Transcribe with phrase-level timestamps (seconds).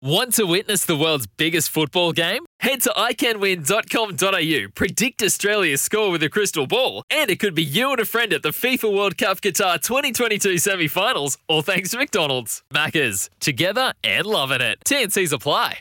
[0.00, 2.46] Want to witness the world's biggest football game?
[2.60, 7.90] Head to iCanWin.com.au, predict Australia's score with a crystal ball, and it could be you
[7.90, 11.98] and a friend at the FIFA World Cup Qatar 2022 semi finals, all thanks to
[11.98, 12.62] McDonald's.
[12.72, 14.78] Maccas, together and loving it.
[14.86, 15.80] TNC's apply.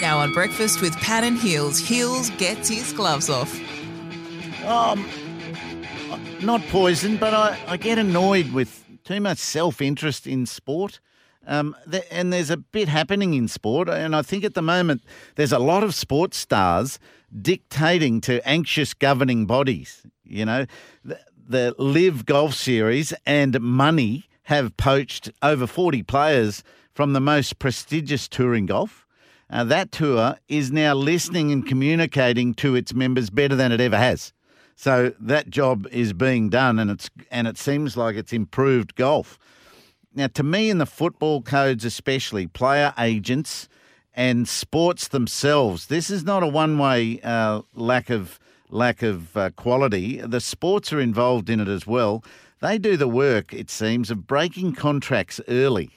[0.00, 3.52] Now on breakfast with Pat and Heals, Heals gets his gloves off.
[4.64, 5.04] Um,
[6.40, 11.00] not poison, but I, I get annoyed with too much self interest in sport.
[11.46, 15.02] Um, th- and there's a bit happening in sport, and I think at the moment
[15.34, 16.98] there's a lot of sports stars
[17.40, 20.02] dictating to anxious governing bodies.
[20.24, 20.66] You know,
[21.04, 21.18] the,
[21.48, 26.62] the LIV Golf Series and money have poached over 40 players
[26.94, 29.06] from the most prestigious tour in golf.
[29.50, 33.98] Uh, that tour is now listening and communicating to its members better than it ever
[33.98, 34.32] has.
[34.76, 39.38] So that job is being done, and it's and it seems like it's improved golf.
[40.14, 43.68] Now, to me, in the football codes, especially player agents
[44.14, 50.18] and sports themselves, this is not a one-way uh, lack of lack of uh, quality.
[50.18, 52.24] The sports are involved in it as well.
[52.60, 55.90] They do the work, it seems, of breaking contracts early,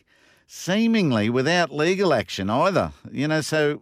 [0.47, 2.91] seemingly without legal action either.
[3.11, 3.81] You know, so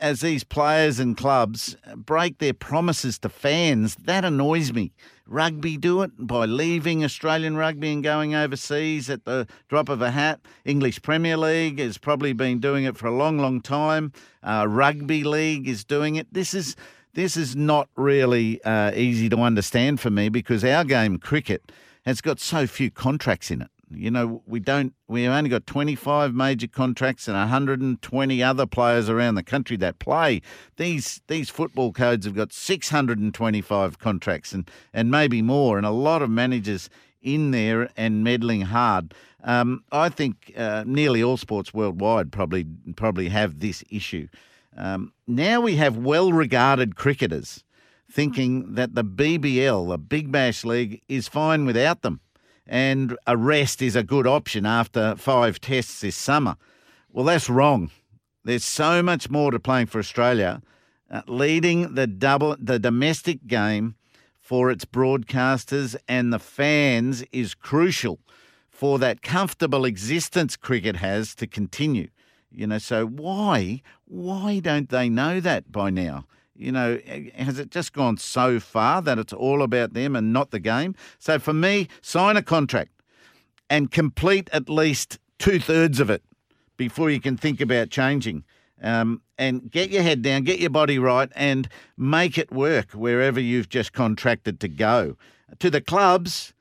[0.00, 4.92] as these players and clubs break their promises to fans, that annoys me.
[5.26, 10.10] Rugby do it by leaving Australian rugby and going overseas at the drop of a
[10.10, 10.40] hat.
[10.64, 14.12] English Premier League has probably been doing it for a long, long time.
[14.42, 16.26] Uh, rugby League is doing it.
[16.32, 16.76] This is
[17.14, 21.70] this is not really uh, easy to understand for me because our game, cricket,
[22.06, 23.70] has got so few contracts in it.
[23.94, 24.94] You know, we don't.
[25.08, 30.42] We've only got 25 major contracts and 120 other players around the country that play.
[30.76, 36.22] These these football codes have got 625 contracts and and maybe more, and a lot
[36.22, 36.88] of managers
[37.22, 39.14] in there and meddling hard.
[39.44, 42.66] Um, I think uh, nearly all sports worldwide probably
[42.96, 44.28] probably have this issue.
[44.76, 47.62] Um, now we have well-regarded cricketers
[48.10, 52.20] thinking that the BBL, the Big Bash League, is fine without them
[52.72, 56.56] and a rest is a good option after five tests this summer.
[57.10, 57.90] Well, that's wrong.
[58.44, 60.62] There's so much more to playing for Australia.
[61.10, 63.94] Uh, leading the double the domestic game
[64.40, 68.18] for its broadcasters and the fans is crucial
[68.70, 72.08] for that comfortable existence cricket has to continue.
[72.50, 76.24] You know, so why why don't they know that by now?
[76.62, 76.98] You know,
[77.34, 80.94] has it just gone so far that it's all about them and not the game?
[81.18, 82.92] So for me, sign a contract
[83.68, 86.22] and complete at least two thirds of it
[86.76, 88.44] before you can think about changing.
[88.82, 93.40] Um, and get your head down, get your body right, and make it work wherever
[93.40, 95.16] you've just contracted to go.
[95.60, 96.52] To the clubs,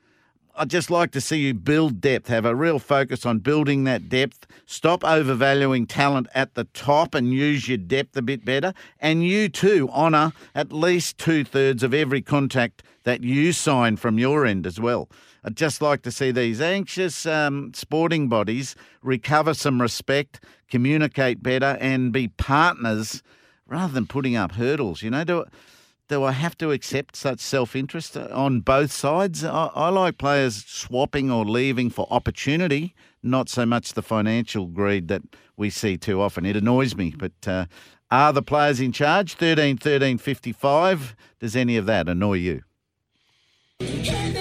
[0.56, 4.10] I'd just like to see you build depth, have a real focus on building that
[4.10, 4.46] depth.
[4.66, 8.74] Stop overvaluing talent at the top and use your depth a bit better.
[9.00, 14.20] And you too honour at least two thirds of every contact that you sign from
[14.20, 15.10] your end as well.
[15.44, 21.78] I'd just like to see these anxious um, sporting bodies recover some respect, communicate better,
[21.80, 23.24] and be partners
[23.66, 25.02] rather than putting up hurdles.
[25.02, 25.46] You know, do
[26.12, 29.46] do I have to accept such self interest on both sides?
[29.46, 35.08] I, I, like players swapping or leaving for opportunity, not so much the financial greed
[35.08, 35.22] that
[35.56, 36.46] we see too often.
[36.46, 37.16] It annoys me.
[37.18, 37.66] But uh,
[38.12, 39.36] are the players in charge?
[39.36, 41.16] 13 13 55.
[41.40, 42.64] Does any of that annoy you?